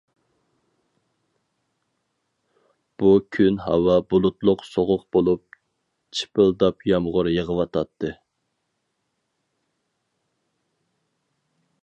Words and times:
بۇ 3.03 3.09
كۈن 3.37 3.59
ھاۋا 3.65 3.97
بۇلۇتلۇق 4.13 4.63
سوغۇق 4.69 5.05
بولۇپ 5.17 5.59
چىپىلداپ 6.21 6.83
يامغۇر 6.93 7.31
يېغىۋاتاتتى. 7.35 8.15